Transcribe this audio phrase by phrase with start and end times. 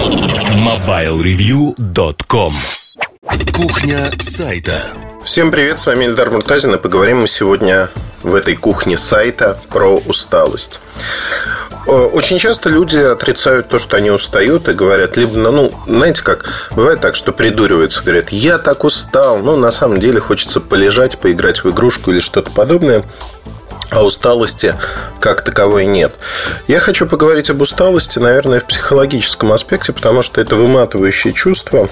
[0.00, 2.54] MobileReview.com
[3.52, 4.80] Кухня сайта.
[5.22, 7.90] Всем привет, с вами Эльдар Муртазин, и поговорим мы сегодня
[8.22, 10.80] в этой кухне сайта про усталость.
[11.86, 16.70] Очень часто люди отрицают то, что они устают и говорят, либо, ну, ну, знаете как,
[16.70, 21.62] бывает так, что придуриваются, говорят, я так устал, ну, на самом деле хочется полежать, поиграть
[21.62, 23.04] в игрушку или что-то подобное
[23.90, 24.74] а усталости
[25.20, 26.14] как таковой нет.
[26.68, 31.88] Я хочу поговорить об усталости, наверное, в психологическом аспекте, потому что это выматывающее чувство.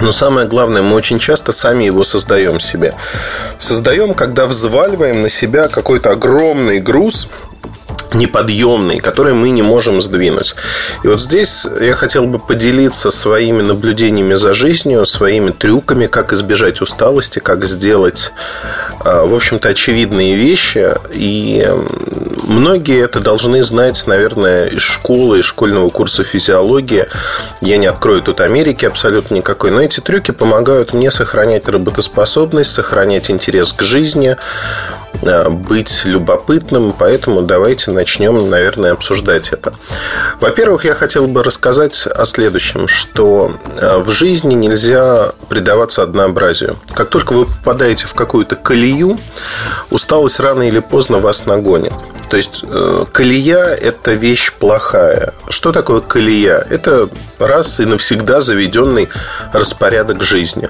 [0.00, 2.94] Но самое главное, мы очень часто сами его создаем себе.
[3.58, 7.28] Создаем, когда взваливаем на себя какой-то огромный груз,
[8.14, 10.54] неподъемный, который мы не можем сдвинуть.
[11.02, 16.80] И вот здесь я хотел бы поделиться своими наблюдениями за жизнью, своими трюками, как избежать
[16.80, 18.32] усталости, как сделать,
[19.00, 20.88] а, в общем-то, очевидные вещи.
[21.12, 21.66] И
[22.44, 27.06] многие это должны знать, наверное, из школы, из школьного курса физиологии.
[27.60, 33.30] Я не открою тут Америки абсолютно никакой, но эти трюки помогают мне сохранять работоспособность, сохранять
[33.30, 34.36] интерес к жизни,
[35.22, 39.74] быть любопытным, поэтому давайте начнем, наверное, обсуждать это.
[40.40, 46.78] Во-первых, я хотел бы рассказать о следующем, что а, в жизни нельзя предаваться однообразию.
[46.94, 49.18] Как только вы попадаете в какую-то колею,
[49.90, 51.92] усталость рано или поздно вас нагонит.
[52.30, 55.32] То есть э, колея– это вещь плохая.
[55.48, 56.64] Что такое колея?
[56.68, 57.08] Это
[57.38, 59.08] раз и навсегда заведенный
[59.52, 60.68] распорядок жизни.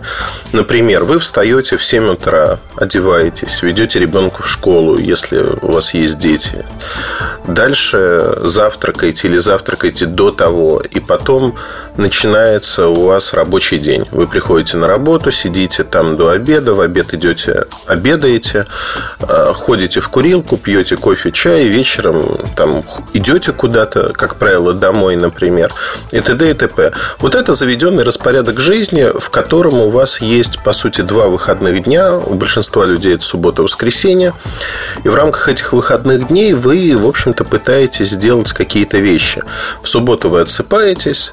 [0.52, 6.18] Например, вы встаете в 7 утра, одеваетесь, ведете ребенка в школу, если у вас есть
[6.18, 6.64] дети.
[7.46, 11.56] Дальше завтракаете или завтракаете до того, и потом
[11.96, 14.06] начинается у вас рабочий день.
[14.10, 18.66] Вы приходите на работу, сидите там до обеда, в обед идете, обедаете,
[19.20, 25.72] э, ходите в курилку, пьете кофе, чай, вечером там идете куда-то, как правило, домой, например,
[26.12, 26.50] и т.д.
[26.50, 26.92] и т.п.
[27.18, 32.16] Вот это заведенный распорядок жизни, в котором у вас есть, по сути, два выходных дня.
[32.16, 34.34] У большинства людей это суббота воскресенье.
[35.04, 39.42] И в рамках этих выходных дней вы, в общем-то, пытаетесь сделать какие-то вещи.
[39.82, 41.32] В субботу вы отсыпаетесь,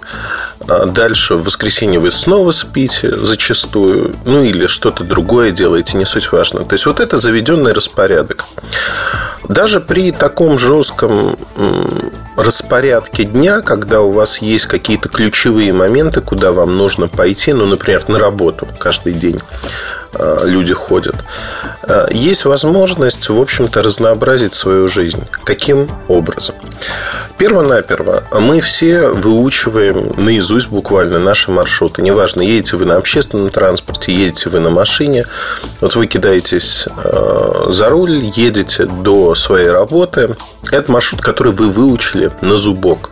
[0.67, 6.31] а дальше в воскресенье вы снова спите зачастую, ну или что-то другое делаете, не суть
[6.31, 6.63] важно.
[6.63, 8.45] То есть вот это заведенный распорядок.
[9.47, 11.37] Даже при таком жестком
[12.35, 18.05] распорядке дня, когда у вас есть какие-то ключевые моменты, куда вам нужно пойти, ну, например,
[18.07, 19.39] на работу каждый день
[20.43, 21.15] люди ходят,
[21.83, 25.23] э, есть возможность, в общем-то, разнообразить свою жизнь.
[25.43, 26.55] Каким образом?
[27.37, 32.01] Перво-наперво мы все выучиваем наизусть буквально наши маршруты.
[32.01, 35.25] Неважно, едете вы на общественном транспорте, едете вы на машине.
[35.81, 40.35] Вот вы кидаетесь э, за руль, едете до своей работы.
[40.71, 43.11] Это маршрут, который вы выучили на зубок.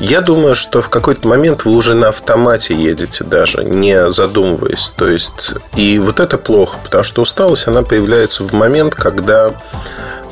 [0.00, 4.92] Я думаю, что в какой-то момент вы уже на автомате едете даже, не задумываясь.
[4.96, 9.52] То есть, и вот это плохо, потому что усталость, она появляется в момент, когда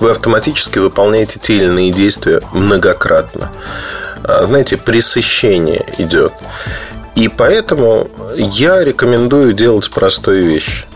[0.01, 3.53] вы автоматически выполняете те или иные действия многократно.
[4.25, 6.33] А, знаете, пресыщение идет.
[7.15, 10.87] И поэтому я рекомендую делать простую вещь.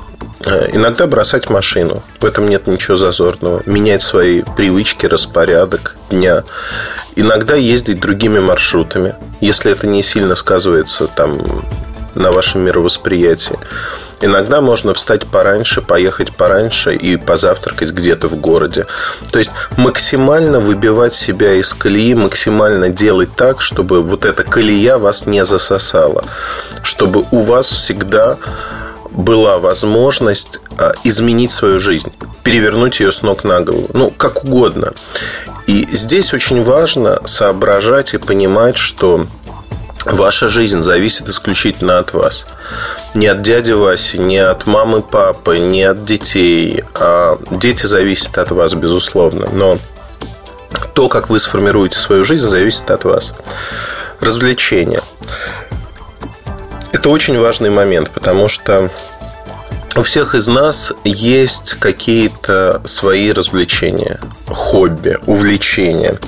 [0.47, 2.03] Иногда бросать машину.
[2.21, 3.63] В этом нет ничего зазорного.
[3.67, 6.45] Менять свои привычки, распорядок дня.
[7.17, 9.15] Иногда ездить другими маршрутами.
[9.41, 11.41] Если это не сильно сказывается там
[12.15, 13.59] на вашем мировосприятии.
[14.21, 18.87] Иногда можно встать пораньше, поехать пораньше и позавтракать где-то в городе.
[19.33, 25.27] То есть максимально выбивать себя из колеи, максимально делать так, чтобы вот эта колея вас
[25.27, 26.25] не засосала.
[26.83, 28.37] Чтобы у вас всегда
[29.13, 32.13] была возможность а, изменить свою жизнь,
[32.43, 33.89] перевернуть ее с ног на голову.
[33.93, 34.93] Ну, как угодно.
[35.67, 39.27] И здесь очень важно соображать и понимать, что
[40.05, 42.49] Ваша жизнь зависит исключительно от вас.
[43.15, 46.83] Не от дяди Васи, не от мамы, папы, не от детей.
[46.95, 49.49] А дети зависят от вас, безусловно.
[49.53, 49.79] Но
[50.95, 53.33] то, как вы сформируете свою жизнь, зависит от вас.
[54.21, 55.03] Развлечения.
[56.93, 58.91] Это очень важный момент, потому что
[59.95, 66.19] у всех из нас есть какие-то свои развлечения, хобби, увлечения.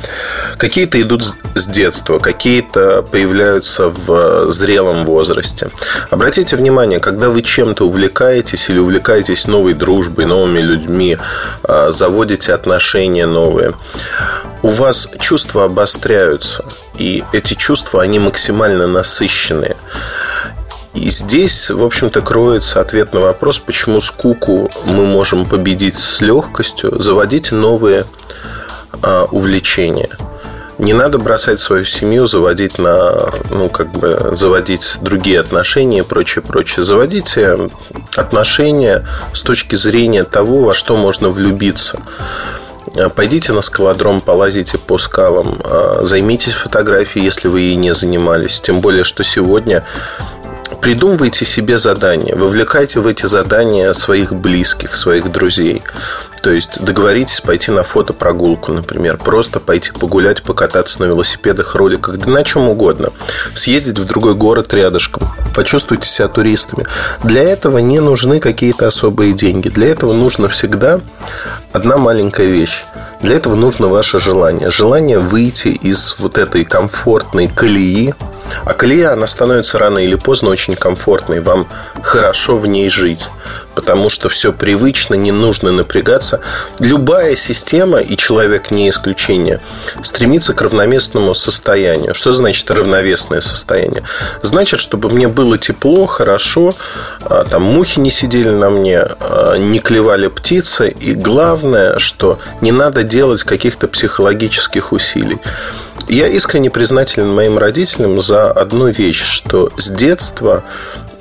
[0.59, 1.23] Какие-то идут
[1.55, 5.71] с детства, какие-то появляются в зрелом возрасте.
[6.11, 11.17] Обратите внимание, когда вы чем-то увлекаетесь или увлекаетесь новой дружбой, новыми людьми,
[11.63, 13.73] а, заводите отношения новые,
[14.63, 16.65] у вас чувства обостряются,
[16.99, 19.77] и эти чувства, они максимально насыщенные.
[20.95, 27.01] И здесь, в общем-то, кроется ответ на вопрос, почему скуку мы можем победить с легкостью.
[27.01, 28.07] Заводите новые
[29.03, 30.11] а, увлечения.
[30.79, 36.43] Не надо бросать свою семью, заводить на, ну, как бы, заводить другие отношения и прочее,
[36.43, 36.85] прочее.
[36.85, 37.69] Заводите
[38.17, 42.01] отношения с точки зрения того, во что можно влюбиться.
[43.17, 45.61] Пойдите на скалодром, полазите по скалам,
[46.03, 48.61] займитесь фотографией, если вы ей не занимались.
[48.61, 49.85] Тем более, что сегодня
[50.85, 55.83] придумывайте себе задания, вовлекайте в эти задания своих близких, своих друзей.
[56.43, 62.31] То есть договоритесь пойти на фотопрогулку, например, просто пойти погулять, покататься на велосипедах, роликах, да
[62.31, 63.09] на чем угодно.
[63.55, 66.85] Съездить в другой город рядышком, почувствуйте себя туристами.
[67.23, 69.71] Для этого не нужны какие-то особые деньги.
[69.71, 71.01] Для этого нужно всегда
[71.73, 72.85] одна маленькая вещь.
[73.23, 74.69] Для этого нужно ваше желание.
[74.69, 78.13] Желание выйти из вот этой комфортной колеи,
[78.65, 81.41] а колея, она становится рано или поздно очень комфортной.
[81.41, 81.67] Вам
[82.03, 83.31] хорошо в ней жить.
[83.75, 86.41] Потому что все привычно, не нужно напрягаться.
[86.79, 89.61] Любая система, и человек не исключение,
[90.03, 92.15] стремится к равновесному состоянию.
[92.15, 94.05] Что значит равновесное состояние?
[94.43, 96.75] Значит, чтобы мне было тепло, хорошо,
[97.23, 100.89] а, там мухи не сидели на мне, а, не клевали птицы.
[100.89, 105.39] И главное, что не надо делать каких-то психологических усилий.
[106.09, 110.65] Я искренне признателен моим родителям за одну вещь, что с детства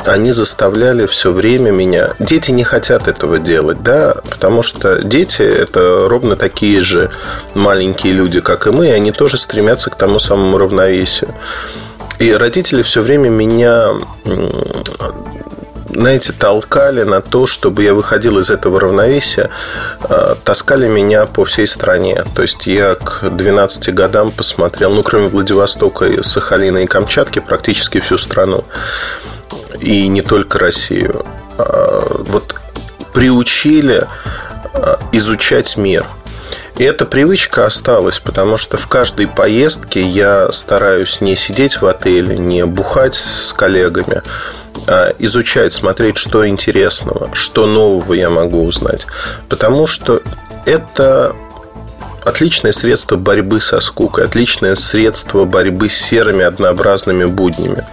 [0.05, 2.13] они заставляли все время меня.
[2.19, 7.09] Дети не хотят этого делать, да, потому что дети это ровно такие же
[7.53, 11.33] маленькие люди, как и мы, и они тоже стремятся к тому самому равновесию.
[12.19, 13.93] И родители все время меня
[15.93, 19.49] знаете, толкали на то, чтобы я выходил из этого равновесия,
[20.09, 22.23] э, таскали меня по всей стране.
[22.35, 28.17] То есть я к 12 годам посмотрел, ну, кроме Владивостока, Сахалина и Камчатки, практически всю
[28.17, 28.63] страну.
[29.79, 31.25] И не только Россию.
[31.57, 32.55] А, вот
[33.13, 34.07] приучили
[34.73, 36.05] э, изучать мир.
[36.77, 42.37] И эта привычка осталась, потому что в каждой поездке я стараюсь не сидеть в отеле,
[42.37, 44.62] не бухать с коллегами, а,
[45.19, 49.07] изучать, смотреть, что интересного, что нового я могу узнать.
[49.47, 50.21] Потому что
[50.65, 51.35] это
[52.23, 57.85] отличное средство борьбы со скукой, отличное средство борьбы с серыми однообразными буднями.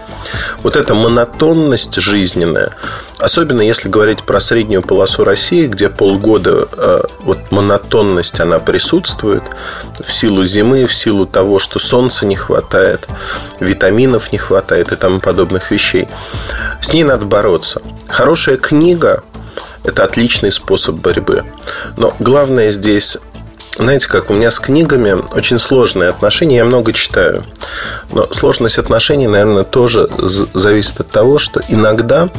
[0.63, 2.73] Вот эта монотонность жизненная,
[3.19, 9.43] особенно если говорить про среднюю полосу России, где полгода э, вот монотонность она присутствует
[9.99, 13.07] в силу зимы, в силу того, что солнца не хватает,
[13.59, 16.07] витаминов не хватает и тому подобных вещей.
[16.81, 17.81] С ней надо бороться.
[18.07, 19.23] Хорошая книга–
[19.83, 21.43] это отличный способ борьбы.
[21.97, 23.17] Но главное здесь
[23.77, 27.45] знаете, как у меня с книгами очень сложные отношения, я много читаю.
[28.11, 30.09] Но сложность отношений, наверное, тоже
[30.53, 32.29] зависит от того, что иногда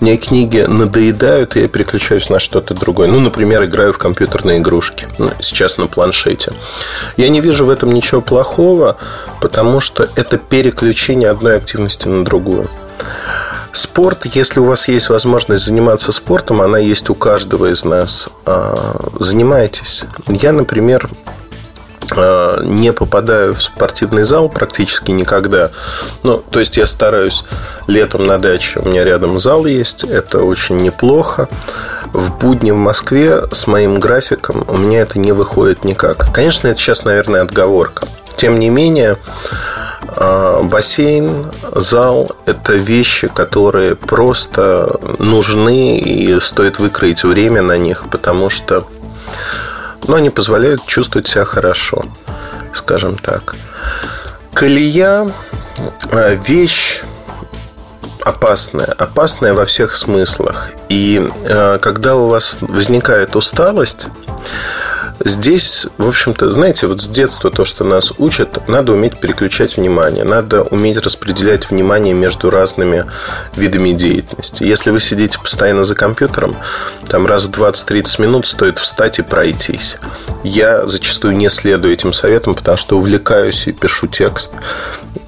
[0.00, 3.08] мне книги надоедают, и я переключаюсь на что-то другое.
[3.08, 5.08] Ну, например, играю в компьютерные игрушки.
[5.18, 6.52] Ну, сейчас на планшете.
[7.16, 8.96] Я не вижу в этом ничего плохого,
[9.40, 12.68] потому что это переключение одной активности на другую.
[13.72, 18.30] Спорт, если у вас есть возможность заниматься спортом, она есть у каждого из нас.
[18.46, 20.04] А, занимайтесь.
[20.28, 21.08] Я, например,
[22.10, 25.70] а, не попадаю в спортивный зал практически никогда.
[26.22, 27.44] Ну, то есть я стараюсь
[27.86, 28.80] летом на даче.
[28.80, 30.04] У меня рядом зал есть.
[30.04, 31.48] Это очень неплохо.
[32.12, 36.32] В будни в Москве с моим графиком у меня это не выходит никак.
[36.32, 38.08] Конечно, это сейчас, наверное, отговорка.
[38.36, 39.18] Тем не менее,
[40.62, 48.86] бассейн, зал– это вещи, которые просто нужны и стоит выкроить время на них, потому что
[50.06, 52.04] ну, они позволяют чувствовать себя хорошо,
[52.72, 53.54] скажем так.
[54.54, 55.28] Колея
[56.10, 57.02] а,– вещь
[58.24, 60.70] опасная, опасная во всех смыслах.
[60.88, 64.08] И а, когда у вас возникает усталость,
[65.24, 70.24] Здесь, в общем-то, знаете, вот с детства то, что нас учат, надо уметь переключать внимание,
[70.24, 73.04] надо уметь распределять внимание между разными
[73.56, 74.62] видами деятельности.
[74.62, 76.56] Если вы сидите постоянно за компьютером,
[77.08, 79.96] там раз в 20-30 минут стоит встать и пройтись.
[80.44, 84.52] Я зачастую не следую этим советам, потому что увлекаюсь и пишу текст,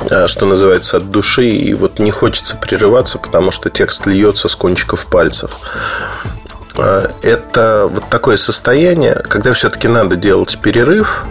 [0.08, 4.54] а, что называется, от души, и вот не хочется прерываться, потому что текст льется с
[4.54, 5.58] кончиков пальцев.
[6.80, 11.24] А, это вот такое состояние, когда все-таки надо делать перерыв.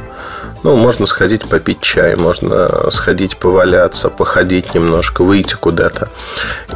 [0.62, 6.10] Ну, можно сходить попить чай, можно сходить поваляться, походить немножко, выйти куда-то.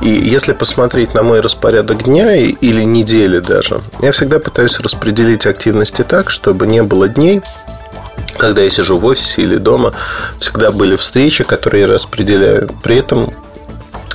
[0.01, 6.03] И если посмотреть на мой распорядок дня или недели даже, я всегда пытаюсь распределить активности
[6.03, 7.41] так, чтобы не было дней,
[8.37, 9.93] когда я сижу в офисе или дома,
[10.39, 12.69] всегда были встречи, которые я распределяю.
[12.83, 13.33] При этом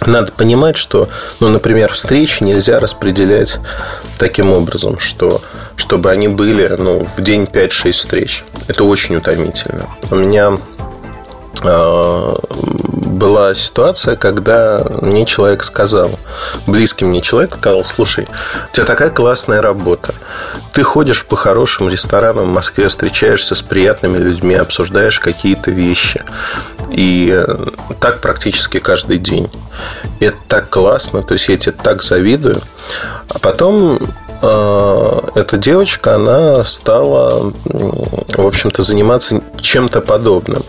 [0.07, 1.09] надо понимать, что,
[1.40, 3.61] ну, например, встречи нельзя распределять
[4.19, 5.43] таким образом, что
[5.76, 8.45] чтобы они были ну, в день 5-6 встреч.
[8.67, 9.88] Это очень утомительно.
[10.11, 10.59] У меня
[11.62, 12.37] а,
[13.19, 16.19] была ситуация, когда мне человек сказал,
[16.67, 18.28] близкий мне человек сказал, слушай,
[18.71, 20.14] у тебя такая классная работа.
[20.73, 26.23] Ты ходишь по хорошим ресторанам в Москве, встречаешься с приятными людьми, обсуждаешь какие-то вещи.
[26.90, 27.64] И э,
[28.00, 29.50] так практически каждый день.
[30.21, 32.62] И это так классно, то есть я тебе так завидую.
[33.28, 33.99] А потом
[34.42, 40.64] э, эта девочка, она стала, в общем-то, заниматься чем-то подобным.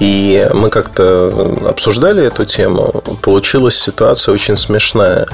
[0.00, 3.02] И мы как-то обсуждали эту тему.
[3.20, 5.26] Получилась ситуация очень смешная.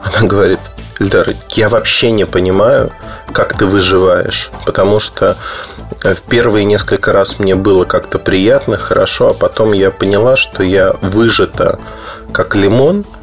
[0.00, 0.60] Она говорит,
[1.02, 2.92] Эльдар, я вообще не понимаю,
[3.32, 4.50] как ты выживаешь.
[4.64, 5.36] Потому что
[6.00, 10.94] в первые несколько раз мне было как-то приятно, хорошо, а потом я поняла, что я
[11.02, 11.80] выжата
[12.32, 13.04] как лимон–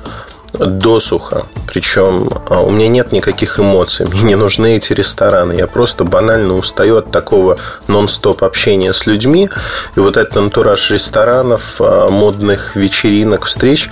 [0.53, 1.45] досуха.
[1.67, 4.07] Причем а, у меня нет никаких эмоций.
[4.07, 5.53] Мне не нужны эти рестораны.
[5.53, 9.49] Я просто банально устаю от такого нон-стоп общения с людьми.
[9.95, 13.89] И вот этот антураж ресторанов, а, модных вечеринок, встреч,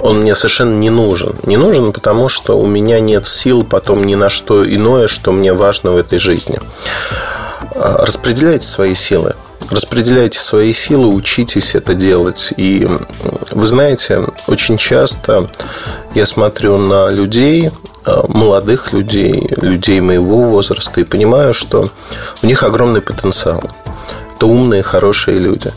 [0.00, 1.34] он мне совершенно не нужен.
[1.44, 5.52] Не нужен, потому что у меня нет сил потом ни на что иное, что мне
[5.52, 6.60] важно в этой жизни.
[7.74, 9.34] А, распределяйте свои силы
[9.74, 12.52] распределяйте свои силы, учитесь это делать.
[12.56, 12.88] И
[13.50, 15.50] вы знаете, очень часто
[16.14, 17.70] я смотрю на людей,
[18.06, 21.90] э, молодых людей, людей моего возраста, и понимаю, что
[22.42, 23.62] у них огромный потенциал.
[24.34, 25.72] Это умные, хорошие люди.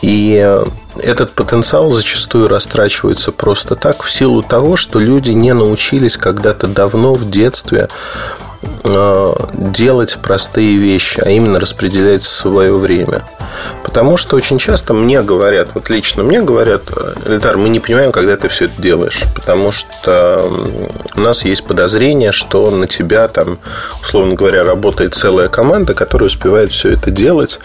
[0.00, 0.62] И
[0.96, 7.14] этот потенциал зачастую растрачивается просто так в силу того, что люди не научились когда-то давно
[7.14, 8.47] в детстве Э,
[9.52, 13.22] делать простые вещи, а именно распределять свое время.
[13.84, 16.82] Потому что очень часто мне говорят, вот лично мне говорят,
[17.26, 19.22] Эльдар, мы не понимаем, когда ты все это делаешь.
[19.34, 20.50] Потому что
[21.14, 23.58] у нас есть подозрение, что на тебя там,
[24.02, 27.60] условно говоря, работает целая команда, которая успевает все это делать.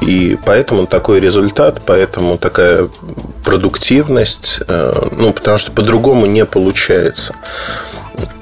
[0.00, 2.88] И поэтому такой результат, поэтому такая
[3.44, 7.34] продуктивность, э, ну, потому что по-другому не получается.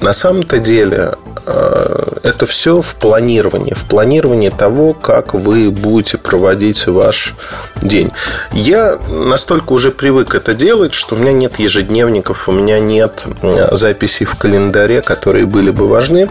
[0.00, 1.14] На самом-то деле
[1.46, 7.34] э, это все в планировании, в планировании того, как вы будете проводить ваш
[7.82, 8.12] день.
[8.52, 13.24] Я настолько уже привык это делать, что у меня нет ежедневников, у меня нет
[13.72, 16.28] записей в календаре, которые были бы важны.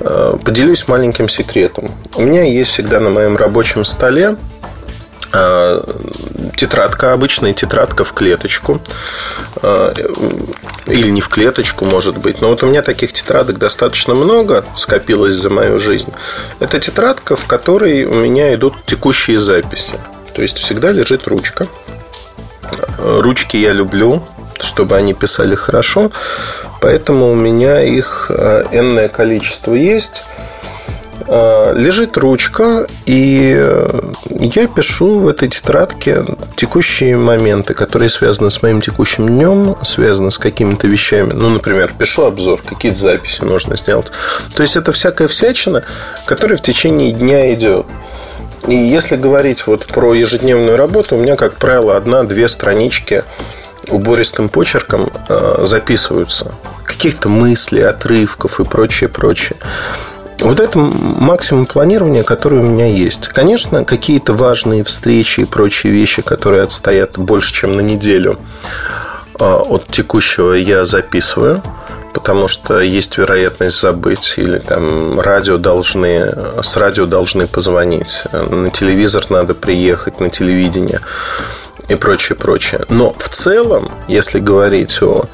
[0.00, 1.90] Э, поделюсь маленьким секретом.
[2.14, 4.36] У меня есть всегда на моем рабочем столе
[6.56, 8.80] тетрадка, обычная тетрадка в клеточку.
[9.62, 9.92] Э,
[10.86, 12.40] или не в клеточку, может быть.
[12.40, 16.12] Но вот у меня таких тетрадок достаточно много скопилось за мою жизнь.
[16.58, 19.94] Это тетрадка, в которой у меня идут текущие записи.
[20.34, 21.66] То есть всегда лежит ручка.
[22.98, 24.22] Ручки я люблю,
[24.60, 26.10] чтобы они писали хорошо.
[26.80, 30.24] Поэтому у меня их э, энное количество есть.
[31.28, 33.60] А, лежит ручка, и
[34.30, 36.24] я пишу в этой тетрадке
[36.56, 41.32] текущие моменты, которые связаны с моим текущим днем, связаны с какими-то вещами.
[41.32, 44.10] Ну, например, пишу обзор, какие-то записи нужно сделать.
[44.54, 45.84] То есть это всякая всячина,
[46.26, 47.86] которая в течение дня идет.
[48.66, 53.24] И если говорить вот про ежедневную работу, у меня, как правило, одна-две странички
[53.88, 56.52] убористым почерком а, записываются.
[56.84, 59.56] Каких-то мыслей, отрывков и прочее, прочее.
[60.42, 63.28] Вот это максимум планирования, который у меня есть.
[63.28, 68.38] Конечно, какие-то важные встречи и прочие вещи, которые отстоят больше, чем на неделю
[69.38, 71.62] а, от текущего, я записываю
[72.12, 79.26] потому что есть вероятность забыть, или там радио должны, с радио должны позвонить, на телевизор
[79.30, 81.00] надо приехать, на телевидение
[81.88, 82.84] и прочее, прочее.
[82.88, 85.26] Но в целом, если говорить о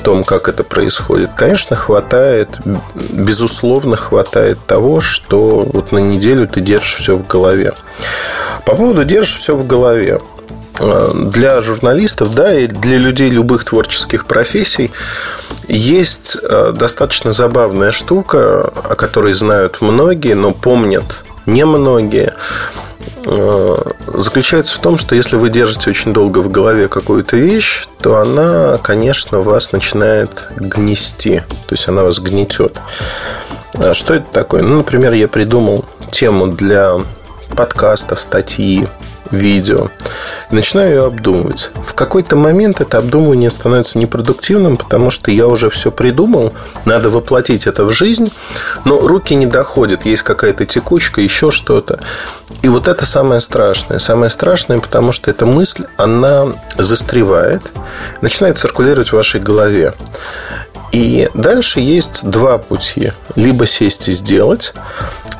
[0.00, 2.48] том, как это происходит, конечно, хватает,
[2.94, 7.72] безусловно, хватает того, что вот на неделю ты держишь все в голове.
[8.64, 10.20] По поводу держишь все в голове.
[10.80, 14.90] Э, для журналистов, да, и для людей любых творческих профессий
[15.68, 21.04] есть э, достаточно забавная штука, о которой знают многие, но помнят
[21.44, 22.34] немногие.
[23.26, 23.74] Э,
[24.14, 28.78] заключается в том, что если вы держите очень долго в голове какую-то вещь, то она,
[28.78, 31.40] конечно, вас начинает гнести.
[31.66, 32.80] То есть она вас гнетет.
[33.74, 34.62] А что это такое?
[34.62, 37.00] Ну, например, я придумал тему для
[37.56, 38.88] подкаста, статьи,
[39.30, 39.88] видео.
[40.50, 41.70] И начинаю ее обдумывать.
[41.74, 46.52] В какой-то момент это обдумывание становится непродуктивным, потому что я уже все придумал,
[46.84, 48.32] надо воплотить это в жизнь,
[48.84, 52.00] но руки не доходят, есть какая-то текучка, еще что-то.
[52.62, 53.98] И вот это самое страшное.
[53.98, 57.62] Самое страшное, потому что эта мысль, она застревает,
[58.20, 59.94] начинает циркулировать в вашей голове.
[60.92, 63.12] И дальше есть два пути.
[63.36, 64.74] Либо сесть и сделать,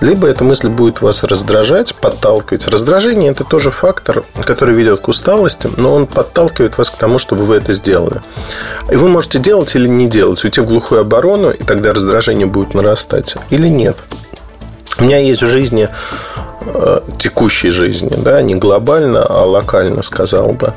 [0.00, 2.66] либо эта мысль будет вас раздражать, подталкивать.
[2.68, 7.44] Раздражение– это тоже фактор, который ведет к усталости, но он подталкивает вас к тому, чтобы
[7.44, 8.20] вы это сделали.
[8.90, 12.74] И вы можете делать или не делать, уйти в глухую оборону, и тогда раздражение будет
[12.74, 13.98] нарастать, или нет.
[14.98, 15.88] У меня есть в жизни
[16.62, 20.74] э, текущей жизни, да, не глобально, а локально, сказал бы.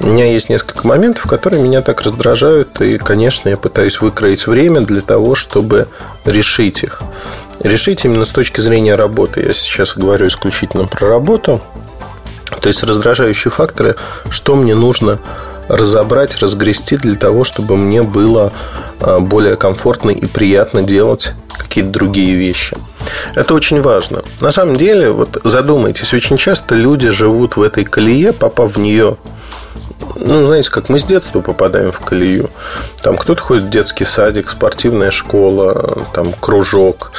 [0.00, 4.80] У меня есть несколько моментов, которые меня так раздражают, и, конечно, я пытаюсь выкроить время
[4.80, 5.88] для того, чтобы
[6.24, 7.02] решить их.
[7.60, 9.40] Решить именно с точки зрения работы.
[9.40, 11.62] Я сейчас говорю исключительно про работу.
[12.60, 13.96] То есть раздражающие факторы,
[14.30, 15.18] что мне нужно
[15.68, 18.52] разобрать, разгрести для того, чтобы мне было
[19.00, 22.76] а, более комфортно и приятно делать какие-то другие вещи.
[23.34, 24.22] Это очень важно.
[24.40, 29.16] На самом деле, вот задумайтесь, очень часто люди живут в этой колее, попав в нее
[30.16, 32.50] ну, знаете, как мы с детства попадаем в колею.
[33.02, 37.12] Там кто-то ходит в детский садик, спортивная школа, там кружок.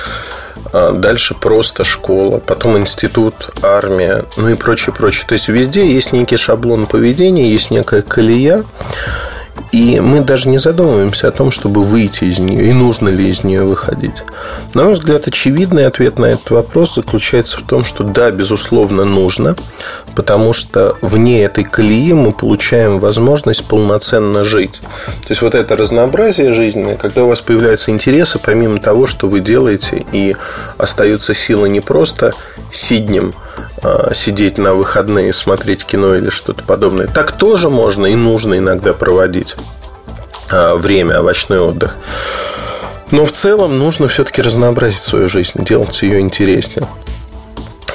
[0.73, 5.25] А дальше просто школа, потом институт, армия, ну и прочее, прочее.
[5.27, 8.65] То есть везде есть некий шаблон поведения, есть некая колея,
[9.75, 13.43] и мы даже не задумываемся о том, чтобы выйти из нее и нужно ли из
[13.43, 14.23] нее выходить.
[14.73, 19.53] На мой взгляд, очевидный ответ на этот вопрос заключается в том, что да, безусловно, нужно,
[20.15, 24.79] потому что вне этой колеи мы получаем возможность полноценно жить.
[24.79, 29.41] То есть вот это разнообразие жизненное, когда у вас появляются интересы, помимо того, что вы
[29.41, 30.37] делаете, и
[30.77, 32.31] остаются силы не просто
[32.71, 33.33] сиднем,
[34.13, 37.07] сидеть на выходные, смотреть кино или что-то подобное.
[37.07, 39.55] Так тоже можно и нужно иногда проводить
[40.49, 41.97] а, время, овощной отдых.
[43.11, 46.87] Но в целом нужно все-таки разнообразить свою жизнь, делать ее интереснее.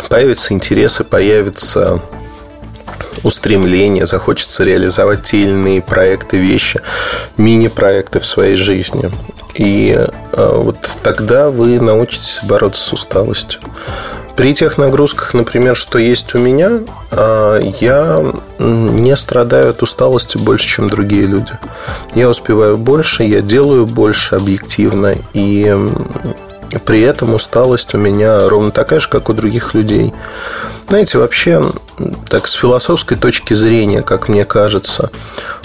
[0.08, 2.02] Появятся интересы, появится
[3.22, 6.80] устремление, захочется реализовать те или иные проекты, вещи,
[7.36, 9.10] мини-проекты в своей жизни.
[9.54, 13.60] И э, вот тогда вы научитесь бороться с усталостью.
[14.40, 16.80] При тех нагрузках, например, что есть у меня,
[17.10, 18.24] а, я
[18.58, 21.52] не страдаю от усталости больше, чем другие люди.
[22.14, 25.76] Я успеваю больше, я делаю больше объективно, и
[26.84, 30.12] при этом усталость у меня ровно такая же, как у других людей.
[30.88, 31.62] Знаете, вообще,
[32.28, 35.10] так с философской точки зрения, как мне кажется,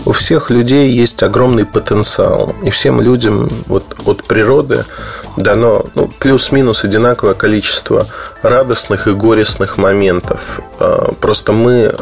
[0.06, 2.56] у всех людей есть огромный потенциал.
[2.63, 4.86] И всем людям вот, от природы
[5.38, 8.08] дано ну, плюс-минус одинаковое количество
[8.41, 10.60] радостных и горестных моментов.
[10.80, 11.96] А, просто мы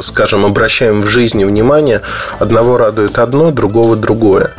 [0.00, 2.02] скажем, обращаем в жизни внимание,
[2.38, 4.50] одного радует одно, другого другое.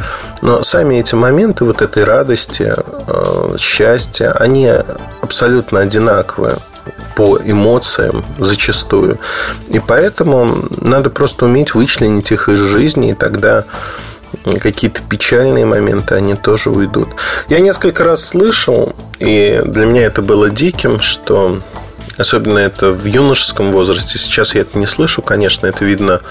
[0.41, 4.71] Но сами эти моменты вот этой радости, э, счастья, они
[5.21, 6.57] абсолютно одинаковые
[7.15, 9.19] по эмоциям зачастую.
[9.69, 13.63] И поэтому надо просто уметь вычленить их из жизни, и тогда
[14.59, 17.09] какие-то печальные моменты, они тоже уйдут.
[17.47, 21.59] Я несколько раз слышал, и для меня это было диким, что
[22.17, 24.17] Особенно это в юношеском возрасте.
[24.17, 26.21] Сейчас я это не слышу, конечно, это видно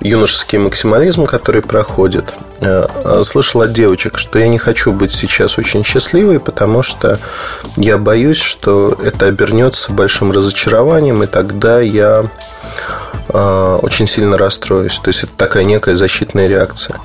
[0.00, 2.34] юношеский максимализм, который проходит.
[2.60, 7.20] Э, а слышал от девочек, что я не хочу быть сейчас очень счастливой, потому что
[7.76, 12.28] я боюсь, что это обернется большим разочарованием, и тогда я
[13.28, 14.98] э, очень сильно расстроюсь.
[14.98, 16.98] То есть это такая некая защитная реакция.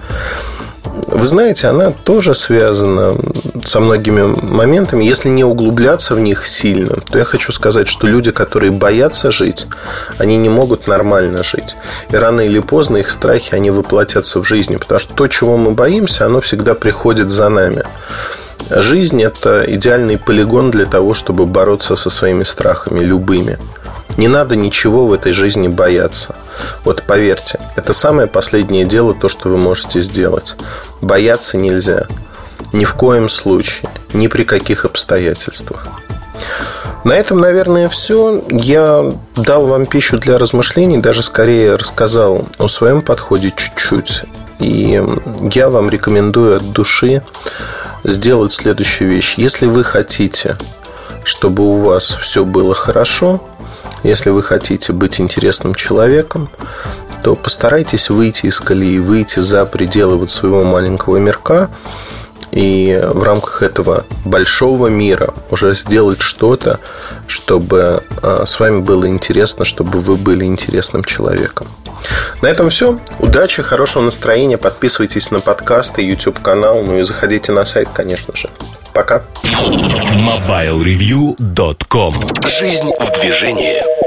[1.08, 3.18] Вы знаете, она тоже связана
[3.64, 5.04] со многими моментами.
[5.04, 9.68] Если не углубляться в них сильно, то я хочу сказать, что люди, которые боятся жить,
[10.18, 11.76] они не могут нормально жить.
[12.10, 14.78] И рано или поздно их страхи, они воплотятся в жизни.
[14.78, 17.84] Потому что то, чего мы боимся, оно всегда приходит за нами.
[18.70, 23.60] Жизнь– это идеальный полигон для того, чтобы бороться со своими страхами, любыми.
[24.18, 26.36] Не надо ничего в этой жизни бояться.
[26.84, 30.56] Вот поверьте, это самое последнее дело, то, что вы можете сделать.
[31.02, 32.08] Бояться нельзя.
[32.72, 33.90] Ни в коем случае.
[34.14, 35.88] Ни при каких обстоятельствах.
[37.04, 38.44] На этом, наверное, все.
[38.50, 44.24] Я дал вам пищу для размышлений, даже скорее рассказал о своем подходе чуть-чуть.
[44.60, 45.02] И
[45.54, 47.22] я вам рекомендую от души
[48.04, 49.36] сделать следующую вещь.
[49.38, 50.58] Если вы хотите,
[51.24, 53.44] чтобы у вас все было хорошо,
[54.06, 56.50] если вы хотите быть интересным человеком,
[57.24, 61.70] то постарайтесь выйти из колеи, выйти за пределы вот своего маленького мирка
[62.52, 66.80] и в рамках этого большого мира уже сделать что-то,
[67.28, 71.68] чтобы а, с вами было интересно, чтобы вы были интересным человеком.
[72.42, 73.00] На этом все.
[73.20, 74.58] Удачи, хорошего настроения.
[74.58, 78.50] Подписывайтесь на подкасты, YouTube канал, ну и заходите на сайт, конечно же.
[78.96, 79.22] Пока.
[79.44, 82.14] MobileReview.com
[82.48, 84.05] Жизнь в движении.